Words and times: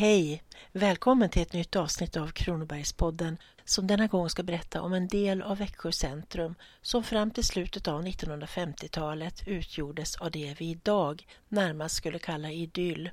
Hej! 0.00 0.42
Välkommen 0.72 1.30
till 1.30 1.42
ett 1.42 1.52
nytt 1.52 1.76
avsnitt 1.76 2.16
av 2.16 2.30
Kronobergspodden 2.30 3.38
som 3.64 3.86
denna 3.86 4.06
gång 4.06 4.30
ska 4.30 4.42
berätta 4.42 4.82
om 4.82 4.92
en 4.92 5.08
del 5.08 5.42
av 5.42 5.58
Växjö 5.58 5.92
centrum 5.92 6.54
som 6.82 7.04
fram 7.04 7.30
till 7.30 7.44
slutet 7.44 7.88
av 7.88 8.02
1950-talet 8.02 9.42
utgjordes 9.48 10.16
av 10.16 10.30
det 10.30 10.54
vi 10.58 10.70
idag 10.70 11.26
närmast 11.48 11.94
skulle 11.94 12.18
kalla 12.18 12.50
idyll 12.50 13.10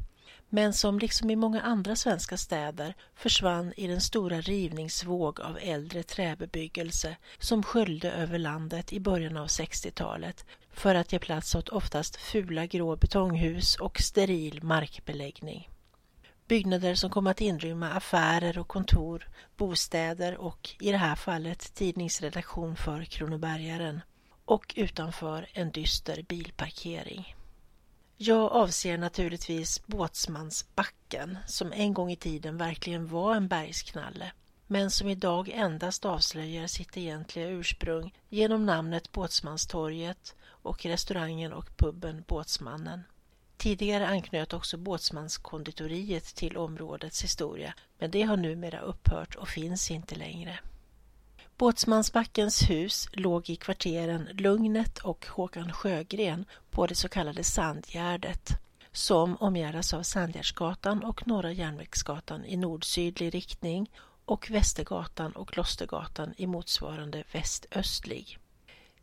men 0.50 0.74
som 0.74 1.00
liksom 1.00 1.30
i 1.30 1.36
många 1.36 1.62
andra 1.62 1.96
svenska 1.96 2.38
städer 2.38 2.96
försvann 3.16 3.74
i 3.78 3.88
den 3.88 4.02
stora 4.02 4.42
rivningsvåg 4.42 5.42
av 5.42 5.58
äldre 5.62 6.04
träbebyggelse 6.04 7.18
som 7.40 7.64
sköljde 7.64 8.12
över 8.12 8.40
landet 8.40 8.94
i 8.94 9.00
början 9.00 9.38
av 9.38 9.48
60-talet 9.48 10.46
för 10.72 10.96
att 10.96 11.14
ge 11.14 11.20
plats 11.20 11.56
åt 11.56 11.70
oftast 11.70 12.16
fula 12.16 12.66
grå 12.66 12.96
betonghus 12.96 13.76
och 13.76 14.00
steril 14.00 14.64
markbeläggning. 14.64 15.70
Byggnader 16.48 16.96
som 16.96 17.10
kom 17.10 17.28
att 17.28 17.42
inrymma 17.42 17.90
affärer 17.90 18.58
och 18.58 18.68
kontor, 18.68 19.30
bostäder 19.58 20.38
och 20.38 20.70
i 20.80 20.92
det 20.92 20.98
här 20.98 21.16
fallet 21.16 21.74
tidningsredaktion 21.74 22.76
för 22.76 23.04
Kronobergaren 23.04 24.02
och 24.46 24.74
utanför 24.78 25.48
en 25.54 25.72
dyster 25.72 26.22
bilparkering. 26.22 27.36
Jag 28.18 28.52
avser 28.52 28.98
naturligtvis 28.98 29.86
Båtsmansbacken 29.86 31.38
som 31.48 31.74
en 31.74 31.94
gång 31.94 32.12
i 32.12 32.16
tiden 32.16 32.58
verkligen 32.58 33.08
var 33.08 33.36
en 33.36 33.48
bergsknalle 33.48 34.32
men 34.68 34.92
som 34.92 35.10
idag 35.10 35.50
endast 35.50 36.06
avslöjar 36.06 36.68
sitt 36.68 36.98
egentliga 36.98 37.50
ursprung 37.50 38.14
genom 38.30 38.66
namnet 38.66 39.12
Båtsmanstorget 39.12 40.36
och 40.46 40.86
restaurangen 40.86 41.54
och 41.54 41.78
puben 41.78 42.24
Båtsmannen. 42.28 43.04
Tidigare 43.58 44.08
anknöt 44.08 44.54
också 44.54 44.78
Båtsmanskonditoriet 44.78 46.36
till 46.36 46.58
områdets 46.58 47.24
historia 47.24 47.74
men 48.00 48.12
det 48.12 48.22
har 48.22 48.38
numera 48.38 48.80
upphört 48.80 49.36
och 49.36 49.50
finns 49.50 49.92
inte 49.92 50.16
längre. 50.16 50.60
Båtsmansbackens 51.58 52.70
hus 52.70 53.08
låg 53.12 53.50
i 53.50 53.56
kvarteren 53.56 54.30
Lugnet 54.34 54.98
och 54.98 55.28
Håkan 55.28 55.74
Sjögren 55.74 56.46
på 56.70 56.88
det 56.88 56.96
så 56.96 57.10
kallade 57.10 57.44
Sandgärdet 57.44 58.50
som 58.92 59.38
omgärdas 59.38 59.94
av 59.94 60.04
Sandgärdsgatan 60.04 61.04
och 61.04 61.28
Norra 61.28 61.52
Järnvägsgatan 61.52 62.46
i 62.46 62.58
nordsydlig 62.58 63.34
riktning 63.34 63.92
och 64.26 64.50
Västergatan 64.52 65.32
och 65.32 65.50
Klostergatan 65.50 66.34
i 66.38 66.48
motsvarande 66.48 67.24
västöstlig. 67.32 68.40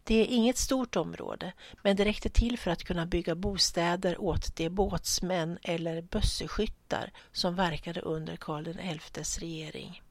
Det 0.07 0.15
är 0.15 0.27
inget 0.27 0.59
stort 0.59 0.97
område, 0.97 1.53
men 1.83 1.97
det 1.97 2.05
räckte 2.05 2.29
till 2.29 2.59
för 2.59 2.71
att 2.71 2.85
kunna 2.85 3.07
bygga 3.07 3.35
bostäder 3.35 4.21
åt 4.21 4.57
de 4.57 4.69
båtsmän 4.71 5.59
eller 5.63 6.03
bösseskyttar 6.03 7.11
som 7.33 7.55
verkade 7.55 8.01
under 8.01 8.37
Karl 8.37 8.99
XIs 8.99 9.39
regering. 9.39 10.03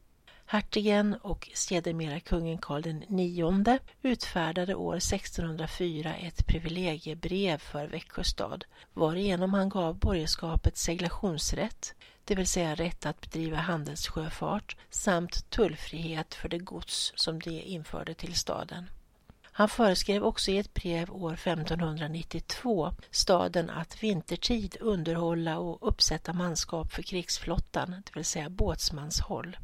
Hertigen 0.46 1.16
och 1.22 1.50
sedermera 1.54 2.20
kungen 2.20 2.58
Karl 2.58 2.88
IX 3.10 3.84
utfärdade 4.02 4.76
år 4.76 4.96
1604 4.96 6.16
ett 6.16 6.48
privilegiebrev 6.48 7.58
för 7.58 7.88
Växjö 7.88 8.24
stad 8.24 8.66
varigenom 8.94 9.54
han 9.54 9.70
gav 9.70 9.96
borgerskapet 9.96 10.78
seglationsrätt, 10.78 11.96
det 12.26 12.36
vill 12.36 12.48
säga 12.48 12.76
rätt 12.76 13.06
att 13.06 13.22
bedriva 13.22 13.58
handelssjöfart 13.58 14.78
samt 14.90 15.50
tullfrihet 15.50 16.34
för 16.34 16.50
det 16.50 16.60
gods 16.60 17.14
som 17.16 17.40
de 17.40 17.62
införde 17.62 18.14
till 18.14 18.36
staden. 18.36 18.90
Han 19.56 19.70
föreskrev 19.70 20.24
också 20.24 20.52
i 20.52 20.58
ett 20.58 20.74
brev 20.74 21.12
år 21.12 21.34
1592 21.34 22.94
staden 23.12 23.70
att 23.70 24.04
vintertid 24.04 24.78
underhålla 24.80 25.58
och 25.58 25.88
uppsätta 25.88 26.34
manskap 26.34 26.92
för 26.94 27.02
krigsflottan, 27.02 27.92
det 27.92 28.16
vill 28.16 28.26
säga 28.26 28.50
båtsmanshåll. 28.50 29.58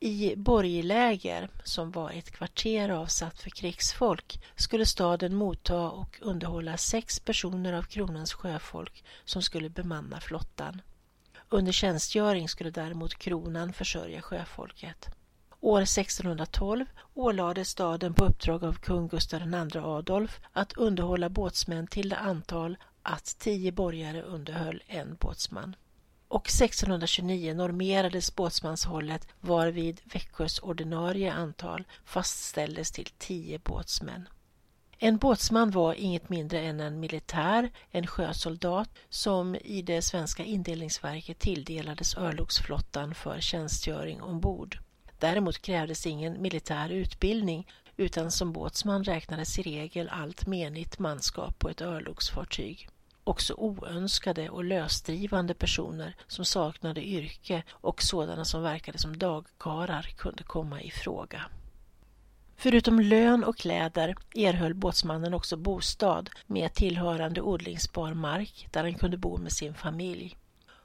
I 0.00 0.36
borgläger, 0.36 1.48
som 1.64 1.90
var 1.90 2.10
ett 2.10 2.30
kvarter 2.30 2.88
avsatt 2.88 3.42
för 3.42 3.50
krigsfolk, 3.50 4.40
skulle 4.56 4.86
staden 4.86 5.34
motta 5.34 5.90
och 5.90 6.18
underhålla 6.20 6.76
sex 6.76 7.20
personer 7.20 7.72
av 7.72 7.82
kronans 7.82 8.32
sjöfolk 8.32 9.04
som 9.24 9.42
skulle 9.42 9.68
bemanna 9.68 10.20
flottan. 10.20 10.82
Under 11.48 11.72
tjänstgöring 11.72 12.48
skulle 12.48 12.70
däremot 12.70 13.14
kronan 13.14 13.72
försörja 13.72 14.22
sjöfolket. 14.22 15.08
År 15.64 15.80
1612 15.80 16.84
ålade 17.14 17.64
staden 17.64 18.14
på 18.14 18.24
uppdrag 18.24 18.64
av 18.64 18.72
kung 18.72 19.08
Gustav 19.08 19.40
II 19.42 19.78
Adolf 19.78 20.40
att 20.52 20.72
underhålla 20.72 21.28
båtsmän 21.28 21.86
till 21.86 22.08
det 22.08 22.16
antal 22.16 22.76
att 23.02 23.38
tio 23.38 23.72
borgare 23.72 24.22
underhöll 24.22 24.82
en 24.86 25.16
båtsman 25.20 25.76
och 26.28 26.48
1629 26.48 27.54
normerades 27.54 28.34
båtsmanshållet 28.34 29.28
varvid 29.40 30.00
Växjös 30.04 30.58
ordinarie 30.58 31.32
antal 31.32 31.84
fastställdes 32.04 32.92
till 32.92 33.08
tio 33.18 33.58
båtsmän. 33.58 34.28
En 34.98 35.16
båtsman 35.18 35.70
var 35.70 35.94
inget 35.94 36.28
mindre 36.28 36.60
än 36.60 36.80
en 36.80 37.00
militär, 37.00 37.70
en 37.90 38.06
sjösoldat 38.06 38.90
som 39.08 39.54
i 39.54 39.82
det 39.82 40.02
svenska 40.02 40.44
indelningsverket 40.44 41.38
tilldelades 41.38 42.16
örlogsflottan 42.16 43.14
för 43.14 43.40
tjänstgöring 43.40 44.22
ombord. 44.22 44.78
Däremot 45.18 45.62
krävdes 45.62 46.06
ingen 46.06 46.42
militär 46.42 46.88
utbildning 46.88 47.66
utan 47.96 48.30
som 48.30 48.52
båtsman 48.52 49.04
räknades 49.04 49.58
i 49.58 49.62
regel 49.62 50.08
allt 50.08 50.46
menigt 50.46 50.98
manskap 50.98 51.58
på 51.58 51.68
ett 51.68 51.80
örlogsfartyg. 51.80 52.88
Också 53.24 53.54
oönskade 53.54 54.50
och 54.50 54.64
lösdrivande 54.64 55.54
personer 55.54 56.16
som 56.26 56.44
saknade 56.44 57.06
yrke 57.06 57.62
och 57.70 58.02
sådana 58.02 58.44
som 58.44 58.62
verkade 58.62 58.98
som 58.98 59.18
dagkarar 59.18 60.02
kunde 60.02 60.42
komma 60.42 60.82
i 60.82 60.90
fråga. 60.90 61.42
Förutom 62.56 63.00
lön 63.00 63.44
och 63.44 63.56
kläder 63.56 64.14
erhöll 64.34 64.74
båtsmannen 64.74 65.34
också 65.34 65.56
bostad 65.56 66.30
med 66.46 66.74
tillhörande 66.74 67.40
odlingsbar 67.40 68.14
mark 68.14 68.68
där 68.70 68.82
han 68.82 68.94
kunde 68.94 69.16
bo 69.16 69.36
med 69.36 69.52
sin 69.52 69.74
familj. 69.74 70.36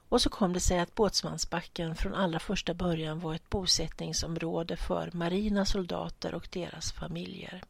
Och 0.09 0.22
så 0.22 0.30
kom 0.30 0.53
det 0.53 0.59
sig 0.59 0.80
att 0.80 0.96
Båtsmansbacken 0.96 1.96
från 1.96 2.14
allra 2.14 2.40
första 2.40 2.74
början 2.74 3.20
var 3.20 3.36
ett 3.36 3.50
bosättningsområde 3.50 4.78
för 4.78 5.09
marina 5.14 5.66
soldater 5.66 6.34
och 6.34 6.47
deras 6.52 6.92
familjer. 6.92 7.64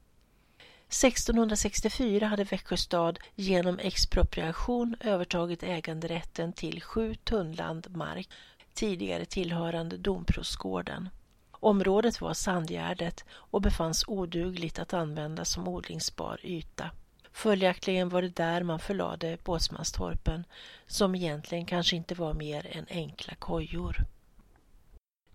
1664 0.88 2.28
hade 2.28 2.44
Växjö 2.44 2.78
stad 2.78 3.20
genom 3.36 3.80
expropriation 3.80 4.96
övertagit 5.00 5.64
äganderätten 5.64 6.54
till 6.54 6.82
sju 6.82 7.16
tunnland 7.16 7.96
mark, 7.96 8.30
tidigare 8.74 9.26
tillhörande 9.26 9.98
Domprostgården. 9.98 11.10
Området 11.52 12.22
var 12.22 12.34
Sandgärdet 12.34 13.26
och 13.32 13.62
befanns 13.62 14.04
odugligt 14.08 14.80
att 14.80 14.94
använda 14.94 15.46
som 15.46 15.68
odlingsbar 15.68 16.40
yta. 16.44 16.92
Följaktligen 17.34 18.10
var 18.10 18.22
det 18.22 18.36
där 18.36 18.64
man 18.64 18.80
förlade 18.80 19.38
båtsmanstorpen, 19.44 20.46
som 20.88 21.16
egentligen 21.16 21.66
kanske 21.66 21.96
inte 21.96 22.16
var 22.16 22.34
mer 22.34 22.68
än 22.78 22.86
enkla 22.90 23.36
kojor. 23.36 24.06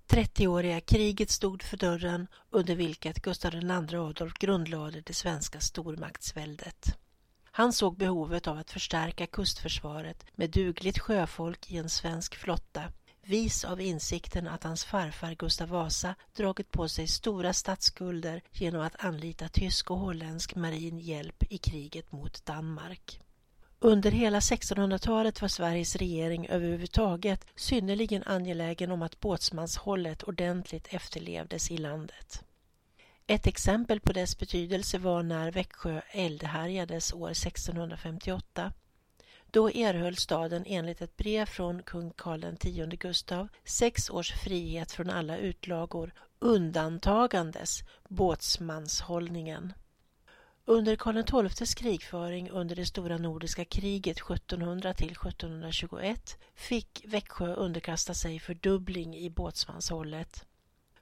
30-åriga 0.08 0.80
kriget 0.80 1.30
stod 1.30 1.62
för 1.62 1.76
dörren 1.76 2.26
under 2.50 2.76
vilket 2.76 3.22
Gustav 3.22 3.54
II 3.54 3.96
Adolf 3.96 4.34
grundlade 4.34 5.00
det 5.00 5.14
svenska 5.14 5.60
stormaktsväldet. 5.60 6.98
Han 7.44 7.72
såg 7.72 7.96
behovet 7.96 8.46
av 8.46 8.58
att 8.58 8.70
förstärka 8.70 9.26
kustförsvaret 9.26 10.26
med 10.34 10.50
dugligt 10.50 10.98
sjöfolk 10.98 11.70
i 11.70 11.76
en 11.76 11.88
svensk 11.88 12.34
flotta 12.34 12.82
vis 13.26 13.64
av 13.64 13.80
insikten 13.80 14.48
att 14.48 14.64
hans 14.64 14.84
farfar 14.84 15.34
Gustav 15.34 15.68
Vasa 15.68 16.14
dragit 16.36 16.70
på 16.70 16.88
sig 16.88 17.08
stora 17.08 17.52
statsskulder 17.52 18.42
genom 18.52 18.82
att 18.82 19.04
anlita 19.04 19.48
tysk 19.48 19.90
och 19.90 19.98
holländsk 19.98 20.54
marin 20.54 20.98
hjälp 20.98 21.42
i 21.50 21.58
kriget 21.58 22.12
mot 22.12 22.46
Danmark. 22.46 23.20
Under 23.78 24.10
hela 24.10 24.40
1600-talet 24.40 25.40
var 25.40 25.48
Sveriges 25.48 25.96
regering 25.96 26.46
överhuvudtaget 26.48 27.46
synnerligen 27.56 28.22
angelägen 28.22 28.90
om 28.90 29.02
att 29.02 29.20
båtsmanshållet 29.20 30.22
ordentligt 30.22 30.86
efterlevdes 30.90 31.70
i 31.70 31.78
landet. 31.78 32.44
Ett 33.26 33.46
exempel 33.46 34.00
på 34.00 34.12
dess 34.12 34.38
betydelse 34.38 34.98
var 34.98 35.22
när 35.22 35.50
Växjö 35.50 36.00
eldhärjades 36.10 37.12
år 37.12 37.30
1658. 37.30 38.72
Då 39.54 39.70
erhöll 39.70 40.16
staden 40.16 40.64
enligt 40.66 41.02
ett 41.02 41.16
brev 41.16 41.46
från 41.46 41.82
kung 41.82 42.10
Karl 42.10 42.44
X 42.44 42.98
Gustav 42.98 43.48
sex 43.64 44.10
års 44.10 44.32
frihet 44.32 44.92
från 44.92 45.10
alla 45.10 45.36
utlagor 45.38 46.12
undantagandes 46.38 47.80
båtsmanshållningen. 48.08 49.72
Under 50.64 50.96
Karl 50.96 51.48
XIIs 51.48 51.74
krigföring 51.74 52.50
under 52.50 52.76
det 52.76 52.86
stora 52.86 53.18
nordiska 53.18 53.64
kriget 53.64 54.18
1700 54.18 54.94
till 54.94 55.12
1721 55.12 56.38
fick 56.54 57.04
Växjö 57.06 57.54
underkasta 57.54 58.14
sig 58.14 58.40
fördubbling 58.40 59.16
i 59.16 59.30
båtsmanshållet. 59.30 60.46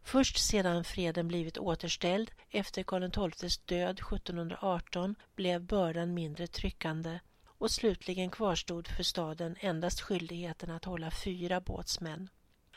Först 0.02 0.38
sedan 0.38 0.84
freden 0.84 1.28
blivit 1.28 1.58
återställd 1.58 2.30
efter 2.50 2.82
Karl 2.82 3.30
XIIs 3.30 3.58
död 3.58 3.98
1718 3.98 5.14
blev 5.34 5.62
bördan 5.62 6.14
mindre 6.14 6.46
tryckande 6.46 7.18
och 7.62 7.70
slutligen 7.70 8.30
kvarstod 8.30 8.88
för 8.88 9.02
staden 9.02 9.56
endast 9.60 10.00
skyldigheten 10.00 10.70
att 10.70 10.84
hålla 10.84 11.10
fyra 11.10 11.60
båtsmän. 11.60 12.28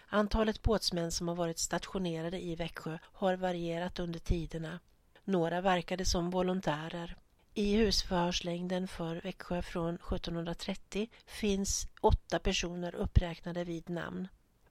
Antalet 0.07 0.61
båtsmän 0.61 1.11
som 1.11 1.27
har 1.27 1.35
varit 1.35 1.59
stationerade 1.59 2.41
i 2.45 2.55
Växjö 2.55 2.97
har 3.03 3.35
varierat 3.35 3.99
under 3.99 4.19
tiderna. 4.19 4.79
Några 5.23 5.61
verkade 5.61 6.05
som 6.05 6.29
volontärer. 6.29 7.15
I 7.53 7.75
husförhörslängden 7.75 8.87
för 8.87 9.15
Växjö 9.15 9.61
från 9.61 9.95
1730 9.95 11.09
finns 11.25 11.87
åtta 12.01 12.39
personer 12.39 12.95
uppräknade 12.95 13.63
vid 13.63 13.89
namn. 13.89 14.27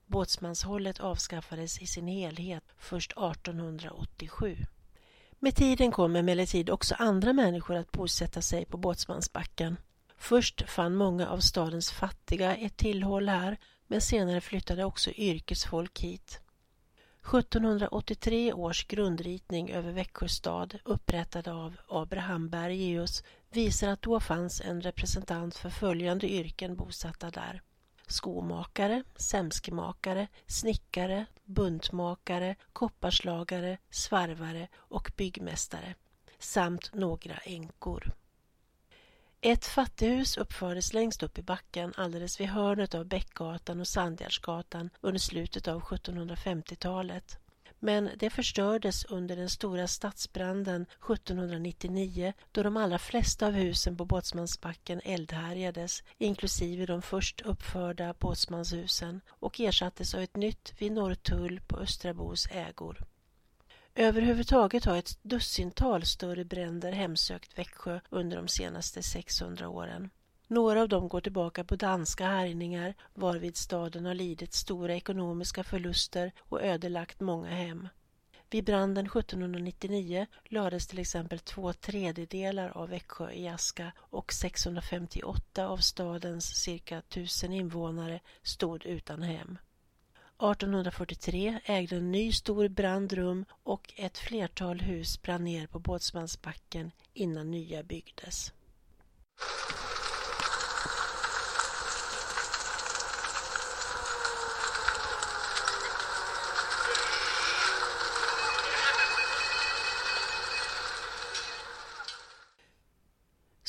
Båtsmanshållet 0.07 1.01
avskaffades 1.01 1.83
i 1.83 1.87
sin 1.87 2.07
helhet 2.07 2.65
först 2.79 3.13
1887. 3.13 4.57
Med 5.39 5.57
tiden 5.57 5.93
kom 5.93 6.17
emellertid 6.17 6.71
också 6.71 6.95
andra 6.99 7.33
människor 7.33 7.75
att 7.77 7.93
bosätta 7.93 8.43
sig 8.43 8.65
på 8.65 8.77
Båtsmansbacken. 8.77 9.77
Först 10.17 10.71
fann 10.71 10.95
många 10.95 11.29
av 11.29 11.39
stadens 11.39 11.91
fattiga 11.91 12.57
ett 12.57 12.77
tillhåll 12.77 13.29
här 13.29 13.59
men 13.87 14.01
senare 14.01 14.41
flyttade 14.41 14.85
också 14.85 15.11
yrkesfolk 15.11 16.01
hit. 16.01 16.41
1783 17.29 18.53
års 18.53 18.87
grundritning 18.87 19.71
över 19.71 19.93
Växjö 19.93 20.29
stad 20.29 20.79
upprättad 20.85 21.49
av 21.49 21.77
Abraham 21.89 22.49
Bergius 22.49 23.23
visar 23.51 23.89
att 23.89 24.03
då 24.03 24.21
fanns 24.21 24.61
en 24.61 24.81
representant 24.81 25.57
för 25.57 25.71
följande 25.71 26.33
yrken 26.33 26.77
bosatta 26.77 27.31
där. 27.31 27.63
Skomakare, 28.07 29.05
sämskemakare, 29.17 30.29
snickare, 30.47 31.27
buntmakare, 31.45 32.57
kopparslagare, 32.73 33.79
svarvare 33.91 34.69
och 34.75 35.11
byggmästare 35.17 35.95
samt 36.39 36.95
några 36.95 37.37
änkor. 37.37 38.13
Ett 39.47 39.65
fattighus 39.65 40.37
uppfördes 40.37 40.93
längst 40.93 41.23
upp 41.23 41.39
i 41.39 41.43
backen 41.43 41.93
alldeles 41.97 42.41
vid 42.41 42.47
hörnet 42.47 42.95
av 42.95 43.07
Bäckgatan 43.07 43.81
och 43.81 43.89
Sandgärdsgatan 43.89 44.91
under 45.01 45.21
slutet 45.21 45.69
av 45.69 45.81
1750-talet. 45.83 47.39
Men 47.79 48.11
det 48.19 48.31
förstördes 48.31 49.05
under 49.05 49.37
den 49.37 49.51
stora 49.51 49.89
stadsbranden 49.89 50.83
1799 50.83 52.33
då 52.53 52.63
de 52.63 52.77
allra 52.77 52.99
flesta 52.99 53.47
av 53.47 53.53
husen 53.53 53.97
på 53.97 54.05
Båtsmansbacken 54.05 55.01
eldhärjades 55.05 56.03
inklusive 56.19 56.87
de 56.87 57.03
först 57.03 57.41
uppförda 57.41 58.15
båtsmanshusen 58.19 59.21
och 59.29 59.61
ersattes 59.61 60.15
av 60.15 60.21
ett 60.21 60.37
nytt 60.37 60.75
vid 60.79 60.93
Norrtull 60.93 61.61
på 61.61 61.77
Östrabos 61.77 62.47
ägor. 62.51 63.05
Överhuvudtaget 63.97 64.85
har 64.85 64.97
ett 64.97 65.19
dussintal 65.23 66.05
större 66.05 66.45
bränder 66.45 66.93
hemsökt 66.93 67.59
Växjö 67.59 68.01
under 68.11 68.37
de 68.37 68.49
senaste 68.49 69.03
600 69.03 69.69
åren. 69.69 70.11
Några 70.47 70.83
av 70.83 70.89
dem 70.89 71.09
går 71.09 71.21
tillbaka 71.21 71.65
på 71.65 71.77
danska 71.77 72.27
härjningar 72.27 72.95
varvid 73.15 73.57
staden 73.57 74.07
har 74.07 74.15
lidit 74.15 74.55
stora 74.55 74.95
ekonomiska 74.95 75.65
förluster 75.65 76.33
och 76.39 76.63
ödelagt 76.63 77.21
många 77.21 77.51
hem. 77.51 77.89
Vid 78.51 78.65
branden 78.65 79.07
1799 79.07 80.27
lades 80.45 80.87
till 80.87 80.99
exempel 80.99 81.39
två 81.39 81.73
tredjedelar 81.73 82.69
av 82.69 82.89
Växjö 82.89 83.33
i 83.33 83.49
aska 83.49 83.93
och 83.97 84.33
658 84.33 85.69
av 85.69 85.77
stadens 85.77 86.47
cirka 86.47 87.01
tusen 87.01 87.53
invånare 87.53 88.21
stod 88.43 88.87
utan 88.87 89.23
hem. 89.23 89.59
1843 90.39 91.61
ägde 91.65 91.97
en 91.97 92.13
ny 92.13 92.33
stor 92.33 92.69
brand 92.69 93.13
rum 93.13 93.45
och 93.63 93.93
ett 93.97 94.19
flertal 94.19 94.81
hus 94.81 95.23
brann 95.23 95.45
ner 95.45 95.67
på 95.67 95.79
Båtsmansbacken 95.79 96.91
innan 97.13 97.51
nya 97.51 97.83
byggdes. 97.83 98.53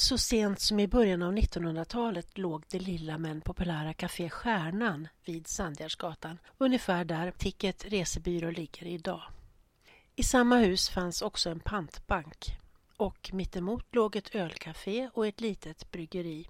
Så 0.06 0.18
sent 0.18 0.60
som 0.60 0.80
i 0.80 0.88
början 0.88 1.22
av 1.22 1.34
1900-talet 1.34 2.38
låg 2.38 2.64
det 2.70 2.80
lilla 2.80 3.18
men 3.18 3.42
populära 3.42 3.94
Café 3.94 4.30
Stjärnan 4.30 5.08
vid 5.26 5.48
Sandgärdsgatan, 5.48 6.38
ungefär 6.58 7.06
där 7.06 7.32
Ticket 7.32 7.86
resebyrå 7.86 8.52
ligger 8.52 8.86
idag. 8.86 9.22
I 10.16 10.24
samma 10.24 10.58
hus 10.58 10.90
fanns 10.90 11.22
också 11.22 11.50
en 11.50 11.60
pantbank 11.60 12.58
och 12.98 13.30
mittemot 13.34 13.96
låg 13.96 14.16
ett 14.16 14.36
ölcafé 14.36 15.10
och 15.14 15.28
ett 15.28 15.42
litet 15.42 15.92
bryggeri. 15.92 16.48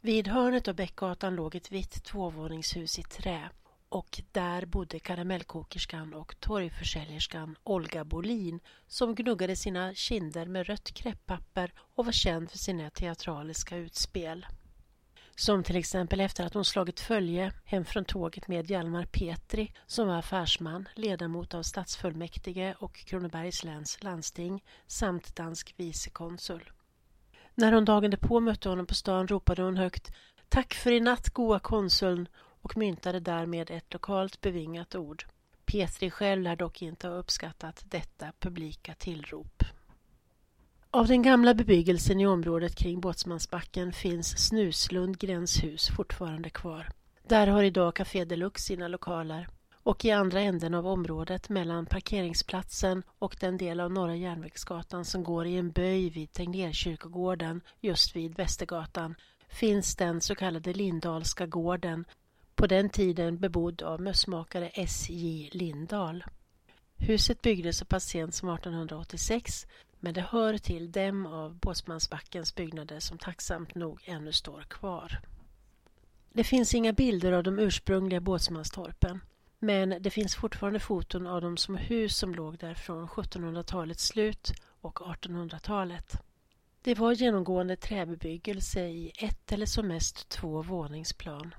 Vid 0.00 0.28
hörnet 0.28 0.68
av 0.68 0.74
Bäckgatan 0.74 1.34
låg 1.34 1.54
ett 1.54 1.72
vitt 1.72 2.04
tvåvåningshus 2.04 2.98
i 2.98 3.02
trä 3.02 3.50
och 3.90 4.22
där 4.32 4.66
bodde 4.66 4.98
karamellkokerskan 4.98 6.14
och 6.14 6.40
torgförsäljerskan 6.40 7.56
Olga 7.64 8.04
Bolin 8.04 8.60
som 8.86 9.14
gnuggade 9.14 9.56
sina 9.56 9.94
kinder 9.94 10.46
med 10.46 10.66
rött 10.66 10.92
kräpppapper 10.92 11.72
och 11.94 12.04
var 12.04 12.12
känd 12.12 12.50
för 12.50 12.58
sina 12.58 12.90
teatraliska 12.90 13.76
utspel. 13.76 14.46
Som 15.36 15.62
till 15.62 15.76
exempel 15.76 16.20
efter 16.20 16.46
att 16.46 16.54
hon 16.54 16.64
slagit 16.64 17.00
följe 17.00 17.52
hem 17.64 17.84
från 17.84 18.04
tåget 18.04 18.48
med 18.48 18.70
Hjalmar 18.70 19.04
Petri 19.04 19.72
som 19.86 20.08
var 20.08 20.18
affärsman, 20.18 20.88
ledamot 20.94 21.54
av 21.54 21.62
stadsfullmäktige 21.62 22.74
och 22.78 22.94
Kronobergs 22.94 23.64
läns 23.64 24.02
landsting 24.02 24.64
samt 24.86 25.36
dansk 25.36 25.74
vicekonsul. 25.76 26.70
När 27.54 27.72
hon 27.72 27.84
dagen 27.84 28.10
därpå 28.10 28.40
mötte 28.40 28.68
honom 28.68 28.86
på 28.86 28.94
stan 28.94 29.28
ropade 29.28 29.62
hon 29.62 29.76
högt 29.76 30.12
Tack 30.48 30.74
för 30.74 30.92
i 30.92 31.00
natt, 31.00 31.30
goa 31.30 31.58
konsuln 31.58 32.28
och 32.62 32.76
myntade 32.76 33.20
därmed 33.20 33.70
ett 33.70 33.92
lokalt 33.92 34.40
bevingat 34.40 34.94
ord. 34.94 35.24
Petri 35.64 36.10
själv 36.10 36.42
lär 36.42 36.56
dock 36.56 36.82
inte 36.82 37.08
ha 37.08 37.14
uppskattat 37.14 37.84
detta 37.88 38.32
publika 38.38 38.94
tillrop. 38.94 39.62
Av 40.90 41.06
den 41.06 41.22
gamla 41.22 41.54
bebyggelsen 41.54 42.20
i 42.20 42.26
området 42.26 42.76
kring 42.76 43.00
Båtsmansbacken 43.00 43.92
finns 43.92 44.46
Snuslund 44.48 45.18
gränshus 45.18 45.88
fortfarande 45.88 46.50
kvar. 46.50 46.88
Där 47.28 47.46
har 47.46 47.62
idag 47.62 47.94
Café 47.94 48.24
Deluxe 48.24 48.66
sina 48.66 48.88
lokaler 48.88 49.48
och 49.82 50.04
i 50.04 50.10
andra 50.10 50.40
änden 50.40 50.74
av 50.74 50.86
området 50.86 51.48
mellan 51.48 51.86
parkeringsplatsen 51.86 53.02
och 53.18 53.36
den 53.40 53.56
del 53.56 53.80
av 53.80 53.92
Norra 53.92 54.16
Järnvägsgatan 54.16 55.04
som 55.04 55.24
går 55.24 55.46
i 55.46 55.56
en 55.56 55.70
böj 55.70 56.10
vid 56.10 56.32
Tegnérkyrkogården 56.32 57.60
just 57.80 58.16
vid 58.16 58.34
Västergatan 58.34 59.14
finns 59.48 59.96
den 59.96 60.20
så 60.20 60.34
kallade 60.34 60.72
Lindalska 60.72 61.46
gården 61.46 62.04
på 62.60 62.66
den 62.66 62.90
tiden 62.90 63.38
bebodd 63.38 63.82
av 63.82 64.00
mössmakare 64.00 64.68
S.J. 64.74 65.48
Lindahl. 65.52 66.24
Huset 66.96 67.42
byggdes 67.42 67.78
så 67.78 67.84
pass 67.84 68.04
sent 68.04 68.34
som 68.34 68.48
1886 68.48 69.66
men 70.00 70.14
det 70.14 70.20
hör 70.20 70.58
till 70.58 70.92
dem 70.92 71.26
av 71.26 71.58
Båtsmansbackens 71.58 72.54
byggnader 72.54 73.00
som 73.00 73.18
tacksamt 73.18 73.74
nog 73.74 74.00
ännu 74.04 74.32
står 74.32 74.62
kvar. 74.62 75.20
Det 76.32 76.44
finns 76.44 76.74
inga 76.74 76.92
bilder 76.92 77.32
av 77.32 77.42
de 77.42 77.58
ursprungliga 77.58 78.20
Båtsmanstorpen 78.20 79.20
men 79.58 79.96
det 80.00 80.10
finns 80.10 80.36
fortfarande 80.36 80.80
foton 80.80 81.26
av 81.26 81.40
de 81.40 81.56
små 81.56 81.76
hus 81.76 82.16
som 82.16 82.34
låg 82.34 82.58
där 82.58 82.74
från 82.74 83.08
1700-talets 83.08 84.06
slut 84.06 84.52
och 84.80 84.98
1800-talet. 84.98 86.22
Det 86.82 86.94
var 86.94 87.12
genomgående 87.12 87.76
träbebyggelse 87.76 88.80
i 88.80 89.12
ett 89.18 89.52
eller 89.52 89.66
som 89.66 89.88
mest 89.88 90.28
två 90.28 90.62
våningsplan. 90.62 91.54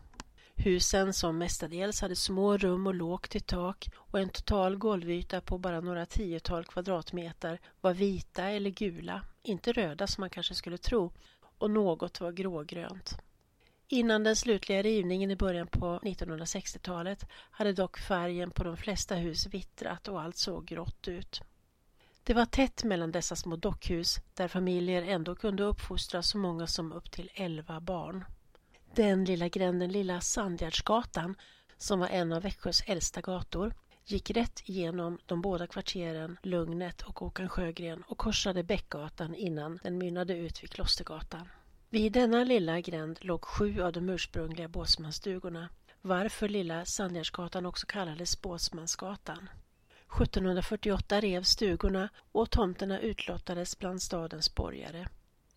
Husen 0.56 1.14
som 1.14 1.38
mestadels 1.38 2.02
hade 2.02 2.16
små 2.16 2.58
rum 2.58 2.88
och 2.88 2.96
lågt 2.96 3.36
i 3.36 3.40
tak 3.40 3.90
och 3.96 4.20
en 4.20 4.30
total 4.30 4.78
golvyta 4.78 5.42
på 5.42 5.58
bara 5.58 5.82
några 5.82 6.06
tiotal 6.06 6.66
kvadratmeter 6.66 7.60
var 7.82 7.94
vita 7.94 8.44
eller 8.44 8.70
gula, 8.70 9.22
inte 9.44 9.72
röda 9.72 10.08
som 10.08 10.22
man 10.22 10.30
kanske 10.30 10.56
skulle 10.56 10.78
tro, 10.78 11.12
och 11.58 11.72
något 11.72 12.22
var 12.22 12.32
grågrönt. 12.32 13.18
Innan 13.88 14.24
den 14.24 14.36
slutliga 14.36 14.82
rivningen 14.82 15.32
i 15.32 15.36
början 15.36 15.68
på 15.68 16.00
1960-talet 16.04 17.26
hade 17.32 17.74
dock 17.74 17.98
färgen 17.98 18.52
på 18.52 18.64
de 18.64 18.78
flesta 18.78 19.16
hus 19.16 19.48
vittrat 19.48 20.08
och 20.08 20.22
allt 20.22 20.38
såg 20.38 20.66
grått 20.66 21.08
ut. 21.08 21.42
Det 22.24 22.34
var 22.34 22.46
tätt 22.46 22.84
mellan 22.84 23.12
dessa 23.12 23.36
små 23.36 23.56
dockhus 23.56 24.20
där 24.34 24.48
familjer 24.48 25.02
ändå 25.02 25.36
kunde 25.36 25.64
uppfostra 25.64 26.24
så 26.24 26.38
många 26.38 26.68
som 26.68 26.92
upp 26.92 27.12
till 27.12 27.30
elva 27.34 27.80
barn. 27.80 28.26
Den 28.96 29.26
lilla 29.26 29.48
gränden 29.48 29.92
Lilla 29.92 30.22
Sandgärdsgatan, 30.22 31.36
som 31.78 32.00
var 32.00 32.08
en 32.08 32.34
av 32.34 32.42
Växjös 32.42 32.84
äldsta 32.88 33.22
gator, 33.22 33.74
gick 34.06 34.32
rätt 34.32 34.62
igenom 34.66 35.18
de 35.26 35.42
båda 35.42 35.68
kvarteren 35.68 36.38
Lugnet 36.44 37.02
och 37.02 37.20
Håkan 37.20 37.50
Sjögren 37.50 38.04
och 38.08 38.18
korsade 38.18 38.64
Bäckgatan 38.64 39.36
innan 39.36 39.80
den 39.84 39.98
mynnade 39.98 40.38
ut 40.38 40.64
vid 40.64 40.70
Klostergatan. 40.70 41.50
Vid 41.90 42.12
denna 42.12 42.44
lilla 42.44 42.82
gränd 42.82 43.18
låg 43.22 43.46
sju 43.46 43.82
av 43.82 43.92
de 43.92 44.10
ursprungliga 44.10 44.68
båtsmansstugorna, 44.68 45.70
varför 46.02 46.50
Lilla 46.50 46.86
Sandgärdsgatan 46.86 47.66
också 47.66 47.88
kallades 47.88 48.42
Båtsmansgatan. 48.42 49.50
1748 50.22 51.22
revs 51.22 51.50
stugorna 51.50 52.10
och 52.32 52.50
tomterna 52.50 53.00
utlottades 53.00 53.80
bland 53.80 54.02
stadens 54.02 54.56
borgare. 54.56 55.08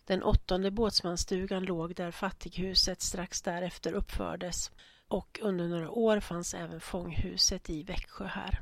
Den 0.04 0.22
åttonde 0.22 0.70
båtsmansstugan 0.70 1.64
låg 1.64 1.94
där 1.94 2.10
fattighuset 2.10 3.02
strax 3.02 3.42
därefter 3.42 3.92
uppfördes. 3.92 4.70
och 5.08 5.40
under 5.42 5.68
några 5.68 5.90
år 5.90 6.20
fanns 6.20 6.54
även 6.54 6.80
fånghuset 6.80 7.70
i 7.70 7.82
Växjö 7.82 8.26
här. 8.26 8.60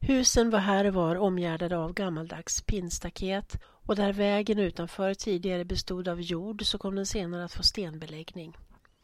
Husen 0.00 0.50
var 0.50 0.58
här 0.58 0.84
och 0.84 0.94
var 0.94 1.16
omgärdade 1.16 1.78
av 1.78 1.92
gammaldags 1.92 2.62
pinnstaket 2.62 3.60
och 3.64 3.96
där 3.96 4.12
vägen 4.12 4.58
utanför 4.58 5.14
tidigare 5.14 5.64
bestod 5.64 6.08
av 6.08 6.20
jord 6.20 6.66
så 6.66 6.78
kom 6.78 6.94
den 6.94 7.06
senare 7.06 7.44
att 7.44 7.52
få 7.52 7.62
stenbeläggning. 7.62 8.56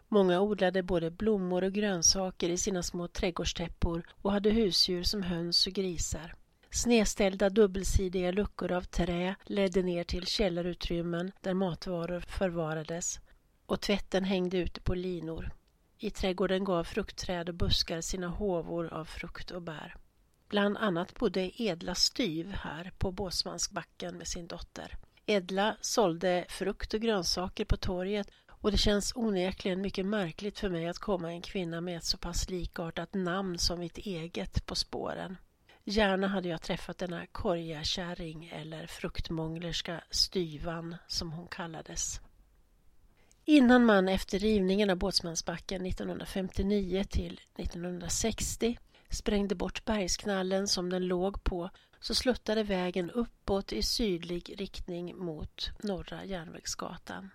Många 0.09 0.41
odlade 0.41 0.83
både 0.83 1.11
blommor 1.11 1.65
och 1.65 1.73
grönsaker 1.73 2.49
i 2.49 2.59
sina 2.59 2.83
små 2.83 3.09
trädgårdstäppor 3.09 4.07
och 4.23 4.33
hade 4.33 4.51
husdjur 4.51 5.03
som 5.03 5.23
höns 5.23 5.67
och 5.67 5.73
grisar. 5.73 6.35
Snedställda 6.77 7.51
dubbelsidiga 7.51 8.31
luckor 8.33 8.73
av 8.73 8.83
trä 8.83 9.35
ledde 9.45 9.83
ner 9.83 10.05
till 10.05 10.27
källarutrymmen 10.27 11.33
där 11.41 11.55
matvaror 11.55 12.21
förvarades 12.21 13.21
och 13.67 13.81
tvätten 13.81 14.25
hängde 14.25 14.59
ute 14.59 14.81
på 14.81 14.95
linor. 14.95 15.51
I 15.99 16.11
trädgården 16.11 16.65
gav 16.65 16.85
fruktträd 16.85 17.49
och 17.49 17.55
buskar 17.55 18.01
sina 18.01 18.29
håvor 18.29 18.93
av 18.93 19.05
frukt 19.05 19.51
och 19.51 19.63
bär. 19.63 19.97
Bland 20.49 20.77
annat 20.77 21.15
bodde 21.15 21.63
Edla 21.63 21.95
Styv 21.95 22.51
här 22.51 22.93
på 22.99 23.13
Båsmansbacken 23.13 24.19
med 24.19 24.29
sin 24.29 24.47
dotter. 24.47 24.97
Edla 25.27 25.77
sålde 25.81 26.45
frukt 26.49 26.95
och 26.95 27.01
grönsaker 27.01 27.65
på 27.65 27.77
torget 27.77 28.31
och 28.49 28.71
det 28.71 28.79
känns 28.79 29.13
onekligen 29.17 29.81
mycket 29.81 30.07
märkligt 30.07 30.59
för 30.59 30.69
mig 30.69 30.89
att 30.89 30.99
komma 30.99 31.33
en 31.33 31.43
kvinna 31.43 31.81
med 31.81 31.97
ett 31.97 32.05
så 32.05 32.19
pass 32.19 32.51
likartat 32.51 33.15
namn 33.15 33.59
som 33.59 33.79
mitt 33.79 33.99
eget 33.99 34.67
på 34.67 34.75
spåren. 34.75 35.37
Gärna 35.89 36.27
hade 36.27 36.49
jag 36.49 36.63
träffat 36.63 36.99
denna 36.99 37.27
korgakärring 37.27 38.49
eller 38.49 38.87
fruktmånglerska 38.87 40.01
Styvan 40.11 40.97
som 41.07 41.33
hon 41.33 41.49
kallades. 41.49 42.21
Innan 43.45 43.85
man 43.85 44.09
efter 44.09 44.39
rivningen 44.39 44.91
av 44.91 44.97
Båtsmansbacken 44.97 45.87
1959 45.87 47.05
till 47.11 47.41
1960 47.57 48.79
sprängde 49.09 49.55
bort 49.55 49.85
bergsknallen 49.85 50.69
som 50.69 50.91
den 50.91 51.07
låg 51.07 51.45
på 51.45 51.71
så 52.01 52.15
sluttade 52.15 52.63
vägen 52.63 53.11
uppåt 53.11 53.73
i 53.73 53.83
sydlig 53.83 54.55
riktning 54.61 55.17
mot 55.17 55.71
Norra 55.83 56.25
Järnvägsgatan. 56.25 57.31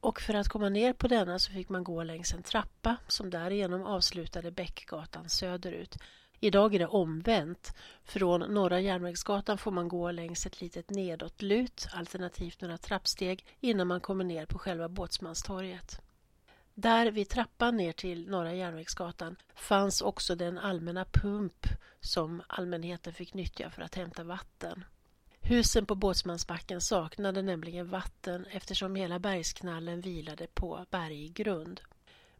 Och 0.00 0.20
för 0.20 0.34
att 0.34 0.48
komma 0.48 0.68
ner 0.68 0.92
på 0.92 1.08
denna 1.08 1.38
så 1.38 1.52
fick 1.52 1.68
man 1.68 1.84
gå 1.84 2.02
längs 2.02 2.34
en 2.34 2.42
trappa 2.42 2.96
som 3.08 3.30
därigenom 3.30 3.82
avslutade 3.86 4.50
Bäckgatan 4.50 5.28
söderut. 5.28 5.96
Idag 6.42 6.74
är 6.74 6.78
det 6.78 6.86
omvänt. 6.86 7.76
Från 8.04 8.40
Norra 8.40 8.80
Järnvägsgatan 8.80 9.58
får 9.58 9.70
man 9.70 9.88
gå 9.88 10.10
längs 10.10 10.46
ett 10.46 10.60
litet 10.60 10.90
nedåtlut, 10.90 11.88
alternativt 11.92 12.60
några 12.60 12.78
trappsteg, 12.78 13.46
innan 13.60 13.86
man 13.86 14.00
kommer 14.00 14.24
ner 14.24 14.46
på 14.46 14.58
själva 14.58 14.88
Båtsmanstorget. 14.88 16.00
Där 16.74 17.10
vid 17.10 17.28
trappan 17.28 17.76
ner 17.76 17.92
till 17.92 18.30
Norra 18.30 18.54
Järnvägsgatan 18.54 19.36
fanns 19.54 20.00
också 20.00 20.34
den 20.34 20.58
allmänna 20.58 21.04
pump 21.04 21.66
som 22.00 22.42
allmänheten 22.46 23.12
fick 23.14 23.34
nyttja 23.34 23.70
för 23.70 23.82
att 23.82 23.94
hämta 23.94 24.24
vatten. 24.24 24.84
Husen 25.40 25.86
på 25.86 25.94
Båtsmansbacken 25.94 26.80
saknade 26.80 27.42
nämligen 27.42 27.88
vatten 27.88 28.46
eftersom 28.50 28.94
hela 28.94 29.18
bergsknallen 29.18 30.00
vilade 30.00 30.46
på 30.46 30.86
berggrund. 30.90 31.80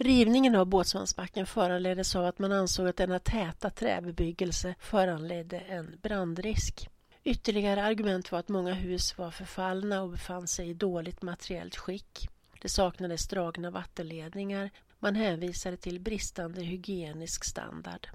Rivningen 0.04 0.56
av 0.56 0.66
Båtsmansbacken 0.66 1.46
föranleddes 1.46 2.16
av 2.16 2.26
att 2.26 2.40
man 2.40 2.52
ansåg 2.52 2.88
att 2.88 2.98
denna 2.98 3.20
täta 3.20 3.70
träbebyggelse 3.70 4.76
föranledde 4.80 5.60
en 5.60 6.00
brandrisk. 6.02 6.90
Ytterligare 7.24 7.84
argument 7.84 8.32
var 8.32 8.40
att 8.40 8.50
många 8.50 8.74
hus 8.74 9.18
var 9.18 9.32
förfallna 9.32 10.02
och 10.02 10.10
befann 10.10 10.48
sig 10.48 10.70
i 10.70 10.74
dåligt 10.74 11.22
materiellt 11.22 11.76
skick. 11.76 12.28
Det 12.62 12.70
saknades 12.70 13.28
dragna 13.28 13.70
vattenledningar. 13.72 14.70
Man 15.00 15.16
hänvisade 15.16 15.78
till 15.78 16.00
bristande 16.00 16.62
hygienisk 16.62 17.44
standard. 17.44 18.08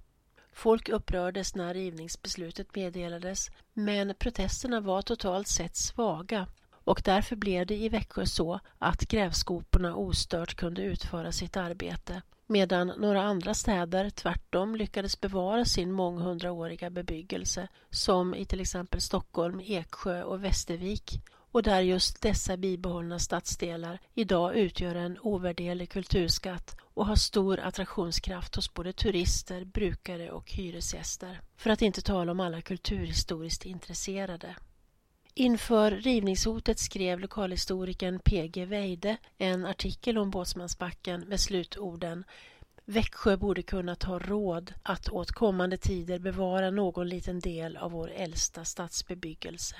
Folk 0.52 0.88
upprördes 0.88 1.54
när 1.54 1.74
rivningsbeslutet 1.74 2.74
meddelades 2.76 3.50
men 3.72 4.14
protesterna 4.14 4.80
var 4.80 5.02
totalt 5.02 5.48
sett 5.48 5.76
svaga 5.76 6.46
och 6.88 7.02
därför 7.04 7.36
blev 7.36 7.66
det 7.66 7.76
i 7.76 7.88
Växjö 7.88 8.26
så 8.26 8.60
att 8.78 9.00
grävskoporna 9.00 9.94
ostört 9.96 10.54
kunde 10.54 10.82
utföra 10.82 11.32
sitt 11.32 11.56
arbete 11.56 12.22
medan 12.46 12.92
några 12.98 13.22
andra 13.22 13.54
städer 13.54 14.10
tvärtom 14.10 14.76
lyckades 14.76 15.20
bevara 15.20 15.64
sin 15.64 15.92
månghundraåriga 15.92 16.90
bebyggelse 16.90 17.68
som 17.90 18.34
i 18.34 18.44
till 18.44 18.60
exempel 18.60 19.00
Stockholm, 19.00 19.60
Eksjö 19.60 20.22
och 20.22 20.44
Västervik 20.44 21.22
och 21.50 21.62
där 21.62 21.80
just 21.80 22.22
dessa 22.22 22.56
bibehållna 22.56 23.18
stadsdelar 23.18 23.98
idag 24.14 24.56
utgör 24.56 24.94
en 24.94 25.18
ovärderlig 25.18 25.90
kulturskatt 25.90 26.76
och 26.94 27.06
har 27.06 27.16
stor 27.16 27.60
attraktionskraft 27.60 28.56
hos 28.56 28.74
både 28.74 28.92
turister, 28.92 29.64
brukare 29.64 30.30
och 30.30 30.52
hyresgäster. 30.52 31.40
För 31.56 31.70
att 31.70 31.82
inte 31.82 32.02
tala 32.02 32.32
om 32.32 32.40
alla 32.40 32.60
kulturhistoriskt 32.60 33.66
intresserade. 33.66 34.56
Inför 35.38 35.90
rivningshotet 35.90 36.78
skrev 36.78 37.20
lokalhistorikern 37.20 38.18
P.G. 38.18 38.64
Weide 38.64 39.16
en 39.36 39.66
artikel 39.66 40.18
om 40.18 40.30
Båtsmansbacken 40.30 41.20
med 41.20 41.40
slutorden 41.40 42.24
Växjö 42.84 43.36
borde 43.36 43.62
kunna 43.62 43.94
ta 43.94 44.18
råd 44.18 44.74
att 44.82 45.08
åt 45.08 45.32
kommande 45.32 45.76
tider 45.76 46.18
bevara 46.18 46.70
någon 46.70 47.08
liten 47.08 47.40
del 47.40 47.76
av 47.76 47.90
vår 47.90 48.10
äldsta 48.10 48.64
stadsbebyggelse. 48.64 49.76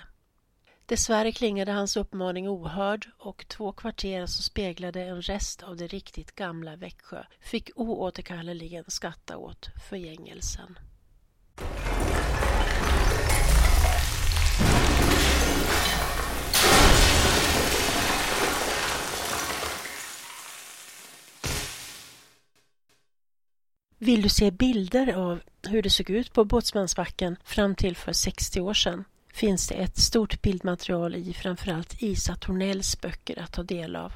Dessvärre 0.87 1.33
klingade 1.33 1.73
hans 1.73 1.97
uppmaning 1.97 2.49
ohörd 2.49 3.11
och 3.19 3.49
två 3.49 3.73
kvarter 3.73 4.27
som 4.27 4.43
speglade 4.43 5.03
en 5.03 5.23
rest 5.23 5.62
av 5.62 5.77
det 5.77 5.87
riktigt 5.87 6.35
gamla 6.35 6.77
Växjö 6.77 7.25
fick 7.41 7.71
oåterkalleligen 7.75 8.85
skatta 8.88 9.37
åt 9.37 9.69
förgängelsen. 9.91 10.79
Vill 23.99 24.23
du 24.23 24.28
se 24.28 24.50
bilder 24.50 25.12
av 25.12 25.40
hur 25.69 25.83
det 25.83 25.90
såg 25.90 26.11
ut 26.11 26.33
på 26.33 26.45
Båtsmansbacken 26.45 27.37
fram 27.45 27.75
till 27.75 27.97
för 27.97 28.12
60 28.12 28.61
år 28.61 28.75
sedan 28.75 29.05
finns 29.33 29.69
det 29.69 29.75
ett 29.75 29.99
stort 29.99 30.43
bildmaterial 30.43 31.14
i 31.14 31.33
framförallt 31.33 32.02
Isa 32.02 32.37
Tornells 32.37 33.00
böcker 33.00 33.43
att 33.43 33.52
ta 33.52 33.62
del 33.62 33.97
av. 33.97 34.12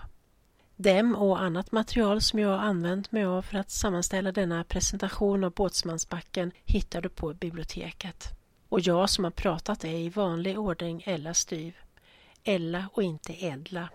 Dem 0.76 1.16
och 1.16 1.42
annat 1.42 1.72
material 1.72 2.20
som 2.20 2.38
jag 2.38 2.48
har 2.48 2.58
använt 2.58 3.12
mig 3.12 3.24
av 3.24 3.42
för 3.42 3.58
att 3.58 3.70
sammanställa 3.70 4.32
denna 4.32 4.64
presentation 4.64 5.44
av 5.44 5.52
Båtsmansbacken 5.52 6.52
hittar 6.64 7.02
du 7.02 7.08
på 7.08 7.34
biblioteket. 7.34 8.28
Och 8.68 8.80
jag 8.80 9.10
som 9.10 9.24
har 9.24 9.30
pratat 9.30 9.84
är 9.84 9.98
i 9.98 10.08
vanlig 10.08 10.58
ordning 10.58 11.02
Ella 11.06 11.34
Styv. 11.34 11.74
Ella 12.44 12.88
och 12.92 13.02
inte 13.02 13.44
Edla. 13.44 13.88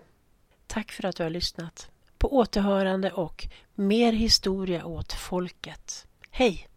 Tack 0.66 0.92
för 0.92 1.04
att 1.04 1.16
du 1.16 1.22
har 1.22 1.30
lyssnat 1.30 1.90
på 2.18 2.36
återhörande 2.36 3.12
och 3.12 3.48
mer 3.74 4.12
historia 4.12 4.84
åt 4.86 5.12
folket. 5.12 6.06
Hej! 6.30 6.68